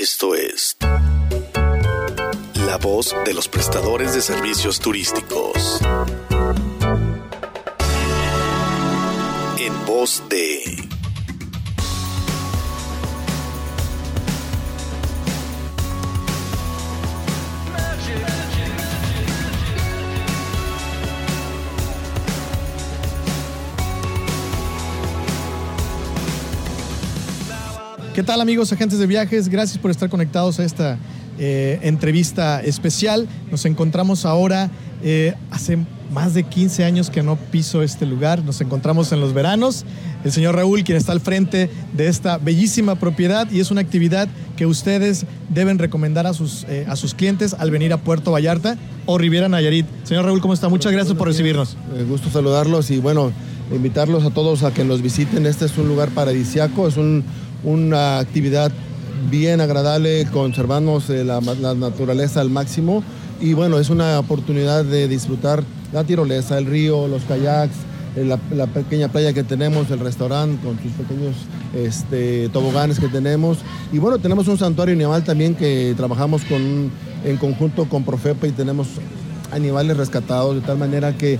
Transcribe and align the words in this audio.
Esto 0.00 0.34
es 0.34 0.78
la 2.54 2.78
voz 2.78 3.14
de 3.26 3.34
los 3.34 3.48
prestadores 3.48 4.14
de 4.14 4.22
servicios 4.22 4.80
turísticos. 4.80 5.78
En 9.58 9.84
voz 9.84 10.22
de... 10.30 10.89
¿Qué 28.20 28.24
tal 28.24 28.42
amigos 28.42 28.70
agentes 28.70 28.98
de 28.98 29.06
viajes? 29.06 29.48
Gracias 29.48 29.78
por 29.78 29.90
estar 29.90 30.10
conectados 30.10 30.60
a 30.60 30.64
esta 30.66 30.98
eh, 31.38 31.78
entrevista 31.80 32.60
especial. 32.60 33.26
Nos 33.50 33.64
encontramos 33.64 34.26
ahora, 34.26 34.70
eh, 35.02 35.32
hace 35.50 35.78
más 36.12 36.34
de 36.34 36.42
15 36.42 36.84
años 36.84 37.08
que 37.08 37.22
no 37.22 37.36
piso 37.36 37.82
este 37.82 38.04
lugar, 38.04 38.44
nos 38.44 38.60
encontramos 38.60 39.10
en 39.12 39.20
los 39.20 39.32
veranos. 39.32 39.86
El 40.22 40.32
señor 40.32 40.54
Raúl, 40.54 40.84
quien 40.84 40.98
está 40.98 41.12
al 41.12 41.20
frente 41.20 41.70
de 41.94 42.08
esta 42.08 42.36
bellísima 42.36 42.96
propiedad 42.96 43.50
y 43.50 43.60
es 43.60 43.70
una 43.70 43.80
actividad 43.80 44.28
que 44.54 44.66
ustedes 44.66 45.24
deben 45.48 45.78
recomendar 45.78 46.26
a 46.26 46.34
sus, 46.34 46.66
eh, 46.68 46.84
a 46.90 46.96
sus 46.96 47.14
clientes 47.14 47.56
al 47.58 47.70
venir 47.70 47.94
a 47.94 47.96
Puerto 47.96 48.32
Vallarta 48.32 48.76
o 49.06 49.16
Riviera 49.16 49.48
Nayarit. 49.48 49.86
Señor 50.04 50.26
Raúl, 50.26 50.42
¿cómo 50.42 50.52
está? 50.52 50.68
Muchas 50.68 50.92
gracias 50.92 51.16
por 51.16 51.26
recibirnos. 51.26 51.74
gusto 52.06 52.28
saludarlos 52.28 52.90
y 52.90 52.98
bueno, 52.98 53.32
invitarlos 53.74 54.24
a 54.24 54.30
todos 54.30 54.62
a 54.62 54.74
que 54.74 54.84
nos 54.84 55.00
visiten. 55.00 55.46
Este 55.46 55.64
es 55.64 55.78
un 55.78 55.88
lugar 55.88 56.10
paradisiaco, 56.10 56.86
es 56.86 56.98
un 56.98 57.24
una 57.64 58.18
actividad 58.18 58.72
bien 59.30 59.60
agradable, 59.60 60.26
conservamos 60.32 61.10
eh, 61.10 61.24
la, 61.24 61.40
naturaleza 61.40 62.40
al 62.40 62.50
máximo 62.50 63.02
y 63.40 63.52
bueno, 63.52 63.78
es 63.78 63.90
una 63.90 64.18
oportunidad 64.18 64.84
de 64.84 65.08
disfrutar 65.08 65.62
la 65.92 66.04
tirolesa, 66.04 66.58
el 66.58 66.66
río, 66.66 67.08
los 67.08 67.22
kayaks, 67.24 67.74
eh, 68.16 68.24
la, 68.24 68.66
pequeña 68.66 69.08
playa 69.08 69.32
que 69.32 69.42
tenemos, 69.42 69.90
el 69.90 70.00
restaurante 70.00 70.64
con 70.64 70.78
sus 70.80 70.92
pequeños 70.92 71.36
este, 71.74 72.48
toboganes 72.50 72.98
que 72.98 73.08
tenemos. 73.08 73.58
Y 73.92 73.98
bueno, 73.98 74.18
tenemos 74.18 74.48
un 74.48 74.58
santuario 74.58 74.94
animal 74.94 75.24
también 75.24 75.54
que 75.54 75.94
trabajamos 75.96 76.42
con, 76.44 76.90
en 77.24 77.36
conjunto 77.38 77.88
con 77.88 78.04
Profepa 78.04 78.46
y 78.46 78.52
tenemos 78.52 78.88
animales 79.52 79.96
rescatados 79.96 80.54
de 80.56 80.60
tal 80.60 80.78
manera 80.78 81.16
que 81.16 81.38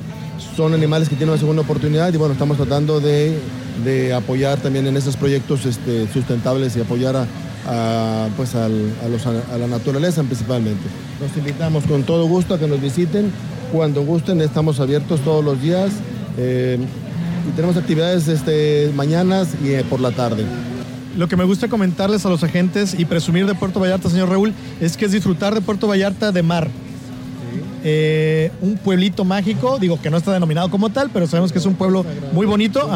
son 0.56 0.74
animales 0.74 1.08
que 1.08 1.16
tienen 1.16 1.30
una 1.30 1.38
segunda 1.38 1.62
oportunidad 1.62 2.12
y 2.12 2.16
bueno, 2.16 2.32
estamos 2.32 2.56
tratando 2.56 3.00
de 3.00 3.38
de 3.84 4.12
apoyar 4.12 4.58
también 4.58 4.86
en 4.86 4.96
estos 4.96 5.16
proyectos 5.16 5.66
este, 5.66 6.06
sustentables 6.12 6.76
y 6.76 6.80
apoyar 6.80 7.16
a, 7.16 8.28
pues 8.36 8.54
a, 8.54 8.68
la 8.68 9.66
naturaleza 9.68 10.22
principalmente. 10.22 10.82
Los 11.20 11.36
invitamos 11.36 11.84
con 11.84 12.02
todo 12.02 12.26
gusto 12.26 12.54
a 12.54 12.58
que 12.58 12.66
nos 12.66 12.80
visiten. 12.80 13.30
Cuando 13.72 14.02
gusten, 14.02 14.40
estamos 14.40 14.80
abiertos 14.80 15.20
todos 15.20 15.44
los 15.44 15.60
días 15.62 15.90
eh, 16.36 16.78
y 17.48 17.56
tenemos 17.56 17.76
actividades 17.76 18.26
este, 18.28 18.90
mañanas 18.94 19.48
y 19.64 19.70
eh, 19.70 19.84
por 19.88 20.00
la 20.00 20.10
tarde. 20.10 20.44
Lo 21.16 21.28
que 21.28 21.36
me 21.36 21.44
gusta 21.44 21.68
comentarles 21.68 22.24
a 22.24 22.28
los 22.28 22.42
agentes 22.44 22.94
y 22.98 23.04
presumir 23.04 23.46
de 23.46 23.54
Puerto 23.54 23.80
Vallarta, 23.80 24.08
señor 24.08 24.28
Raúl, 24.28 24.52
es 24.80 24.96
que 24.96 25.06
es 25.06 25.12
disfrutar 25.12 25.54
de 25.54 25.60
Puerto 25.60 25.88
Vallarta 25.88 26.32
de 26.32 26.42
mar 26.42 26.68
eh, 27.84 28.50
un 28.60 28.76
pueblito 28.76 29.24
mágico, 29.24 29.78
digo 29.78 30.00
que 30.00 30.10
no 30.10 30.16
está 30.16 30.32
denominado 30.32 30.70
como 30.70 30.90
tal, 30.90 31.10
pero 31.10 31.26
sabemos 31.26 31.52
que 31.52 31.58
es 31.58 31.66
un 31.66 31.74
pueblo 31.74 32.04
muy 32.32 32.46
bonito, 32.46 32.88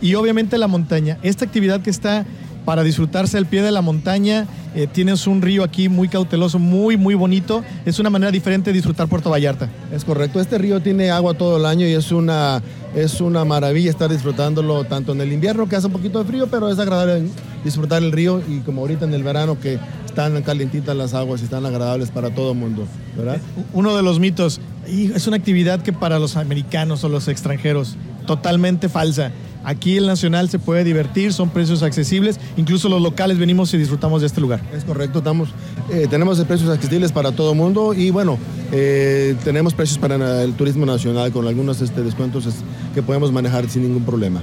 y 0.00 0.14
obviamente 0.14 0.58
la 0.58 0.68
montaña. 0.68 1.18
Esta 1.22 1.44
actividad 1.44 1.80
que 1.80 1.90
está 1.90 2.26
para 2.66 2.82
disfrutarse 2.82 3.38
al 3.38 3.46
pie 3.46 3.62
de 3.62 3.70
la 3.70 3.80
montaña, 3.80 4.46
eh, 4.74 4.88
tienes 4.92 5.28
un 5.28 5.40
río 5.40 5.62
aquí 5.62 5.88
muy 5.88 6.08
cauteloso, 6.08 6.58
muy, 6.58 6.96
muy 6.96 7.14
bonito, 7.14 7.62
es 7.86 8.00
una 8.00 8.10
manera 8.10 8.32
diferente 8.32 8.70
de 8.70 8.74
disfrutar 8.74 9.06
Puerto 9.08 9.30
Vallarta. 9.30 9.70
Es 9.92 10.04
correcto, 10.04 10.40
este 10.40 10.58
río 10.58 10.80
tiene 10.80 11.10
agua 11.10 11.34
todo 11.34 11.58
el 11.58 11.64
año 11.64 11.86
y 11.86 11.92
es 11.92 12.10
una, 12.10 12.60
es 12.94 13.20
una 13.20 13.44
maravilla 13.44 13.88
estar 13.88 14.10
disfrutándolo 14.10 14.84
tanto 14.84 15.12
en 15.12 15.20
el 15.20 15.32
invierno 15.32 15.68
que 15.68 15.76
hace 15.76 15.86
un 15.86 15.92
poquito 15.92 16.18
de 16.18 16.24
frío, 16.24 16.48
pero 16.48 16.68
es 16.68 16.78
agradable 16.80 17.28
disfrutar 17.64 18.02
el 18.02 18.10
río 18.10 18.42
y 18.48 18.58
como 18.60 18.80
ahorita 18.80 19.04
en 19.04 19.14
el 19.14 19.22
verano 19.22 19.58
que 19.60 19.78
están 20.16 20.42
calientitas 20.42 20.96
las 20.96 21.12
aguas 21.12 21.42
y 21.42 21.44
están 21.44 21.66
agradables 21.66 22.10
para 22.10 22.30
todo 22.34 22.52
el 22.52 22.58
mundo, 22.58 22.86
¿verdad? 23.18 23.38
Uno 23.74 23.94
de 23.94 24.02
los 24.02 24.18
mitos, 24.18 24.62
es 24.86 25.26
una 25.26 25.36
actividad 25.36 25.82
que 25.82 25.92
para 25.92 26.18
los 26.18 26.38
americanos 26.38 27.04
o 27.04 27.10
los 27.10 27.28
extranjeros, 27.28 27.96
totalmente 28.26 28.88
falsa. 28.88 29.30
Aquí 29.62 29.98
el 29.98 30.06
Nacional 30.06 30.48
se 30.48 30.58
puede 30.58 30.84
divertir, 30.84 31.34
son 31.34 31.50
precios 31.50 31.82
accesibles, 31.82 32.40
incluso 32.56 32.88
los 32.88 33.02
locales 33.02 33.36
venimos 33.36 33.74
y 33.74 33.76
disfrutamos 33.76 34.22
de 34.22 34.28
este 34.28 34.40
lugar. 34.40 34.62
Es 34.74 34.84
correcto, 34.84 35.18
estamos, 35.18 35.50
eh, 35.92 36.06
tenemos 36.08 36.40
precios 36.44 36.70
accesibles 36.70 37.12
para 37.12 37.32
todo 37.32 37.50
el 37.52 37.58
mundo 37.58 37.92
y 37.92 38.08
bueno, 38.08 38.38
eh, 38.72 39.36
tenemos 39.44 39.74
precios 39.74 39.98
para 39.98 40.42
el 40.42 40.54
turismo 40.54 40.86
nacional 40.86 41.30
con 41.30 41.46
algunos 41.46 41.82
este, 41.82 42.02
descuentos 42.02 42.46
que 42.94 43.02
podemos 43.02 43.32
manejar 43.32 43.68
sin 43.68 43.82
ningún 43.82 44.04
problema. 44.04 44.40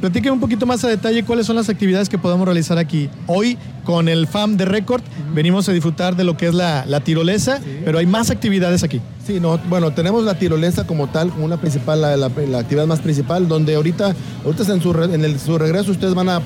Platíqueme 0.00 0.32
un 0.32 0.40
poquito 0.40 0.64
más 0.64 0.82
a 0.82 0.88
detalle 0.88 1.22
cuáles 1.24 1.46
son 1.46 1.56
las 1.56 1.68
actividades 1.68 2.08
que 2.08 2.16
podemos 2.16 2.46
realizar 2.46 2.78
aquí. 2.78 3.10
Hoy, 3.26 3.58
con 3.84 4.08
el 4.08 4.26
FAM 4.26 4.56
de 4.56 4.64
Record, 4.64 5.02
venimos 5.34 5.68
a 5.68 5.72
disfrutar 5.72 6.16
de 6.16 6.24
lo 6.24 6.38
que 6.38 6.48
es 6.48 6.54
la, 6.54 7.00
tirolesa, 7.04 7.60
pero 7.84 7.98
hay 7.98 8.06
más 8.06 8.30
actividades 8.30 8.82
aquí. 8.82 9.02
Sí, 9.26 9.40
no, 9.40 9.58
bueno, 9.68 9.92
tenemos 9.92 10.24
la 10.24 10.38
tirolesa 10.38 10.86
como 10.86 11.08
tal, 11.08 11.28
como 11.28 11.44
una 11.44 11.58
principal, 11.58 12.00
la, 12.00 12.26
actividad 12.58 12.86
más 12.86 13.00
principal, 13.00 13.46
donde 13.46 13.74
ahorita, 13.74 14.14
ahorita 14.42 14.72
en, 14.72 14.80
su, 14.80 14.90
en 15.02 15.22
el, 15.22 15.38
su 15.38 15.58
regreso 15.58 15.90
ustedes 15.90 16.14
van 16.14 16.30
a, 16.30 16.40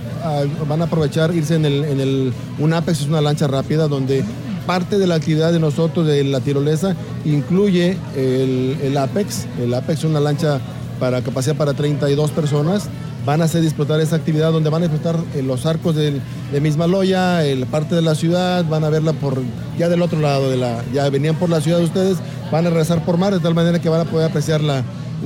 van 0.68 0.82
a 0.82 0.86
aprovechar 0.86 1.32
irse 1.32 1.54
en 1.54 1.64
el, 1.64 1.84
en 1.84 2.00
el, 2.00 2.32
un 2.58 2.72
Apex, 2.72 3.02
es 3.02 3.06
una 3.06 3.20
lancha 3.20 3.46
rápida, 3.46 3.86
donde 3.86 4.24
parte 4.66 4.98
de 4.98 5.06
la 5.06 5.14
actividad 5.14 5.52
de 5.52 5.60
nosotros 5.60 6.08
de 6.08 6.24
la 6.24 6.40
tirolesa 6.40 6.96
incluye 7.24 7.96
el, 8.16 8.78
el 8.82 8.96
Apex. 8.96 9.46
El 9.62 9.72
Apex 9.74 10.00
es 10.00 10.04
una 10.04 10.18
lancha 10.18 10.58
para 10.98 11.22
capacidad 11.22 11.54
para 11.54 11.74
32 11.74 12.32
personas 12.32 12.88
van 13.24 13.40
a 13.40 13.44
hacer 13.44 13.62
disfrutar 13.62 14.00
esa 14.00 14.16
actividad 14.16 14.52
donde 14.52 14.70
van 14.70 14.82
a 14.82 14.88
disfrutar 14.88 15.16
eh, 15.34 15.42
los 15.42 15.66
arcos 15.66 15.96
de, 15.96 16.20
de 16.52 16.60
Mismaloya, 16.60 17.42
la 17.42 17.66
parte 17.66 17.94
de 17.94 18.02
la 18.02 18.14
ciudad, 18.14 18.64
van 18.68 18.84
a 18.84 18.90
verla 18.90 19.12
por 19.12 19.40
ya 19.78 19.88
del 19.88 20.02
otro 20.02 20.20
lado 20.20 20.50
de 20.50 20.56
la, 20.56 20.82
ya 20.92 21.08
venían 21.10 21.36
por 21.36 21.50
la 21.50 21.60
ciudad 21.60 21.80
ustedes, 21.80 22.18
van 22.50 22.66
a 22.66 22.70
regresar 22.70 23.04
por 23.04 23.16
mar 23.16 23.32
de 23.32 23.40
tal 23.40 23.54
manera 23.54 23.78
que 23.78 23.88
van 23.88 24.02
a 24.02 24.04
poder 24.04 24.30
apreciar 24.30 24.60
la, 24.60 24.84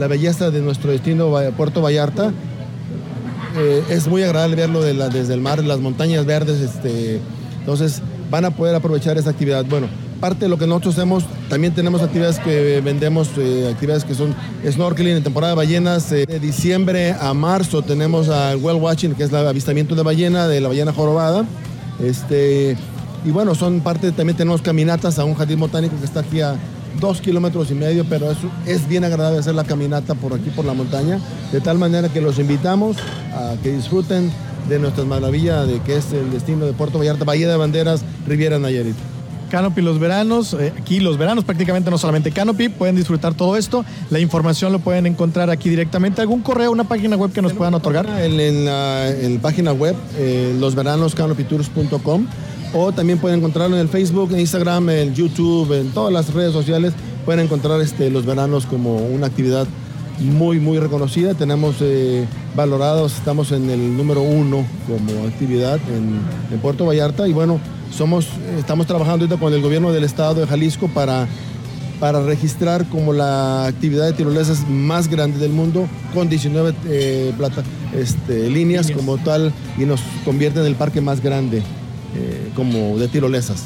belleza 0.09 0.51
de 0.51 0.61
nuestro 0.61 0.93
destino 0.93 1.35
Puerto 1.57 1.83
Vallarta. 1.83 2.33
Eh, 3.57 3.83
es 3.91 4.07
muy 4.07 4.23
agradable 4.23 4.55
verlo 4.55 4.81
desde 4.81 5.35
el 5.35 5.41
mar, 5.41 5.65
las 5.65 5.81
montañas 5.81 6.25
verdes, 6.25 6.61
este, 6.61 7.21
entonces 7.59 8.01
van 8.31 8.45
a 8.45 8.51
poder 8.51 8.75
aprovechar 8.77 9.19
esa 9.19 9.31
actividad. 9.31 9.65
Bueno, 9.65 9.89
parte 10.19 10.45
de 10.45 10.49
lo 10.49 10.59
que 10.59 10.67
nosotros 10.67 10.97
hacemos, 10.97 11.25
también 11.49 11.75
tenemos 11.75 12.03
actividades 12.03 12.39
que 12.39 12.81
vendemos, 12.81 13.31
eh, 13.39 13.71
actividades 13.73 14.05
que 14.05 14.15
son 14.15 14.35
snorkeling 14.67 15.17
en 15.17 15.23
temporada 15.23 15.53
de 15.53 15.57
ballenas. 15.57 16.11
Eh, 16.13 16.27
de 16.27 16.39
diciembre 16.41 17.13
a 17.13 17.33
marzo 17.35 17.83
tenemos 17.83 18.29
al 18.29 18.57
well 18.57 18.77
watching, 18.77 19.15
que 19.15 19.25
es 19.25 19.31
el 19.31 19.47
avistamiento 19.47 19.95
de 19.95 20.03
ballena, 20.03 20.49
de 20.49 20.61
la 20.61 20.69
ballena 20.69 20.93
jorobada. 20.93 21.45
Este, 22.03 22.77
y 23.25 23.31
bueno, 23.31 23.55
son 23.55 23.81
parte, 23.81 24.13
también 24.13 24.37
tenemos 24.37 24.63
caminatas 24.63 25.19
a 25.19 25.25
un 25.25 25.35
jardín 25.35 25.61
botánico 25.61 25.97
que 25.99 26.05
está 26.05 26.21
aquí 26.21 26.41
a 26.41 26.57
dos 27.01 27.21
kilómetros 27.21 27.71
y 27.71 27.75
medio, 27.75 28.05
pero 28.09 28.31
es, 28.31 28.39
es 28.67 28.89
bien 28.89 29.05
agradable 29.05 29.39
hacer 29.39 29.55
la 29.55 29.65
caminata 29.65 30.15
por 30.15 30.35
aquí, 30.35 30.51
por 30.51 30.65
la 30.65 30.75
montaña, 30.75 31.21
de 31.53 31.61
tal 31.61 31.79
manera 31.79 32.09
que 32.09 32.21
los 32.21 32.39
invitamos 32.39 32.97
a 33.33 33.55
que 33.63 33.73
disfruten 33.73 34.33
de 34.69 34.79
nuestras 34.79 35.07
maravillas, 35.07 35.67
de 35.67 35.81
que 35.81 35.97
es 35.97 36.13
el 36.13 36.31
destino 36.31 36.67
de 36.67 36.73
Puerto 36.73 36.99
Vallarta, 36.99 37.25
Bahía 37.25 37.49
de 37.49 37.57
Banderas, 37.57 38.03
Riviera 38.27 38.59
Nayarit. 38.59 38.97
Canopy 39.49 39.83
los 39.83 39.99
veranos, 39.99 40.55
eh, 40.55 40.73
aquí 40.79 41.01
los 41.01 41.19
veranos 41.19 41.45
prácticamente 41.45 41.91
no 41.91 41.99
solamente 41.99 42.31
Canopy, 42.31 42.69
pueden 42.69 42.97
disfrutar 42.97 43.35
todo 43.35 43.57
esto. 43.57 43.85
La 44.11 44.21
información 44.21 44.73
lo 44.73 44.79
pueden 44.79 45.07
encontrar 45.07 45.51
aquí 45.51 45.69
directamente. 45.69 46.21
¿Algún 46.21 46.41
correo, 46.41 46.71
una 46.71 46.85
página 46.85 47.17
web 47.17 47.33
que 47.33 47.43
nos 47.43 47.53
puedan 47.53 47.75
otorgar? 47.75 48.07
En, 48.21 48.65
la, 48.65 49.13
página 49.41 49.73
web, 49.73 49.97
eh, 50.17 50.55
losveranoscanopytours.com 50.59 52.27
o 52.75 52.93
también 52.93 53.19
pueden 53.19 53.39
encontrarlo 53.39 53.77
en 53.77 53.83
el 53.83 53.89
Facebook, 53.89 54.33
en 54.33 54.41
Instagram, 54.41 54.91
en 54.91 55.15
YouTube, 55.15 55.73
en 55.73 55.91
todas 55.91 56.13
las 56.13 56.33
redes 56.33 56.53
sociales. 56.53 56.93
Pueden 57.25 57.45
encontrar 57.45 57.81
este, 57.81 58.11
los 58.11 58.27
veranos 58.27 58.67
como 58.67 58.97
una 58.97 59.27
actividad 59.27 59.67
muy, 60.21 60.59
muy 60.59 60.79
reconocida. 60.79 61.35
Tenemos 61.35 61.77
eh, 61.81 62.27
valorados, 62.55 63.17
estamos 63.17 63.53
en 63.53 63.71
el 63.71 63.97
número 63.97 64.23
uno 64.23 64.65
como 64.87 65.27
actividad 65.27 65.79
en, 65.89 66.21
en 66.53 66.61
Puerto 66.61 66.87
Vallarta 66.87 67.29
y 67.29 67.33
bueno, 67.33 67.61
somos, 67.91 68.29
estamos 68.59 68.87
trabajando 68.87 69.25
ahorita 69.25 69.41
con 69.41 69.53
el 69.53 69.61
gobierno 69.63 69.93
del 69.93 70.05
estado 70.05 70.35
de 70.35 70.47
Jalisco 70.47 70.89
para, 70.89 71.27
para 72.01 72.23
registrar 72.23 72.89
como 72.89 73.13
la 73.13 73.67
actividad 73.67 74.07
de 74.07 74.13
tirolesas 74.13 74.69
más 74.69 75.09
grande 75.09 75.39
del 75.39 75.53
mundo, 75.53 75.89
con 76.15 76.29
19 76.29 76.75
eh, 76.87 77.33
este, 77.95 78.51
líneas, 78.51 78.91
como 78.91 79.19
tal, 79.19 79.53
y 79.77 79.85
nos 79.85 80.01
convierte 80.25 80.61
en 80.61 80.67
el 80.67 80.75
parque 80.75 81.01
más 81.01 81.21
grande 81.21 81.59
eh, 82.15 82.51
como 82.55 82.99
de 82.99 83.09
tirolesas. 83.09 83.65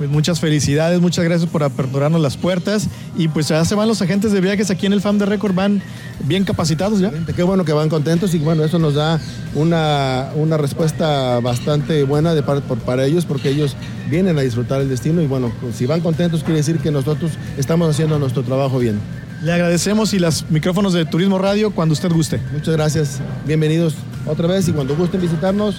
Pues 0.00 0.08
muchas 0.08 0.40
felicidades, 0.40 0.98
muchas 0.98 1.26
gracias 1.26 1.50
por 1.50 1.62
aperturarnos 1.62 2.22
las 2.22 2.38
puertas 2.38 2.88
y 3.18 3.28
pues 3.28 3.48
ya 3.48 3.62
se 3.66 3.74
van 3.74 3.86
los 3.86 4.00
agentes 4.00 4.32
de 4.32 4.40
viajes 4.40 4.70
aquí 4.70 4.86
en 4.86 4.94
el 4.94 5.02
FAM 5.02 5.18
de 5.18 5.26
Record, 5.26 5.52
van 5.54 5.82
bien 6.24 6.44
capacitados 6.44 7.00
ya. 7.00 7.12
Qué 7.36 7.42
bueno 7.42 7.66
que 7.66 7.74
van 7.74 7.90
contentos 7.90 8.32
y 8.32 8.38
bueno, 8.38 8.64
eso 8.64 8.78
nos 8.78 8.94
da 8.94 9.20
una, 9.54 10.30
una 10.36 10.56
respuesta 10.56 11.38
bastante 11.40 12.04
buena 12.04 12.34
de 12.34 12.42
par- 12.42 12.62
por- 12.62 12.78
para 12.78 13.04
ellos 13.04 13.26
porque 13.26 13.50
ellos 13.50 13.76
vienen 14.08 14.38
a 14.38 14.40
disfrutar 14.40 14.80
el 14.80 14.88
destino 14.88 15.20
y 15.20 15.26
bueno, 15.26 15.52
pues, 15.60 15.76
si 15.76 15.84
van 15.84 16.00
contentos 16.00 16.42
quiere 16.44 16.60
decir 16.60 16.78
que 16.78 16.90
nosotros 16.90 17.32
estamos 17.58 17.90
haciendo 17.90 18.18
nuestro 18.18 18.42
trabajo 18.42 18.78
bien. 18.78 18.98
Le 19.42 19.52
agradecemos 19.52 20.14
y 20.14 20.18
los 20.18 20.46
micrófonos 20.50 20.94
de 20.94 21.04
Turismo 21.04 21.38
Radio 21.38 21.72
cuando 21.72 21.92
usted 21.92 22.10
guste. 22.10 22.40
Muchas 22.54 22.74
gracias, 22.74 23.20
bienvenidos 23.46 23.96
otra 24.24 24.46
vez 24.48 24.66
y 24.66 24.72
cuando 24.72 24.96
gusten 24.96 25.20
visitarnos, 25.20 25.76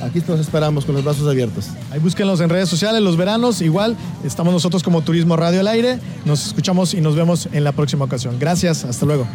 aquí 0.00 0.22
los 0.26 0.40
esperamos 0.40 0.84
con 0.84 0.94
los 0.94 1.04
brazos 1.04 1.28
abiertos. 1.28 1.66
Ahí 1.90 2.00
búsquenlos 2.00 2.40
en 2.40 2.48
redes 2.48 2.68
sociales, 2.68 3.02
los 3.02 3.16
veranos, 3.16 3.60
igual 3.60 3.96
estamos 4.24 4.52
nosotros 4.52 4.82
como 4.82 5.02
Turismo 5.02 5.36
Radio 5.36 5.60
al 5.60 5.68
aire. 5.68 5.98
Nos 6.24 6.46
escuchamos 6.46 6.94
y 6.94 7.00
nos 7.00 7.16
vemos 7.16 7.48
en 7.52 7.64
la 7.64 7.72
próxima 7.72 8.04
ocasión. 8.04 8.36
Gracias, 8.38 8.84
hasta 8.84 9.06
luego. 9.06 9.26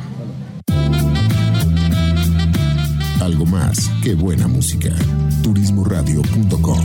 Algo 3.19 3.45
más 3.45 3.89
que 4.04 4.15
buena 4.15 4.48
música. 4.48 4.89
Turismoradio.com 5.44 6.83